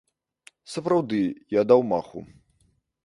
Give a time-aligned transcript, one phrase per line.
[0.75, 1.19] Сапраўды,
[1.59, 2.19] я даў маху.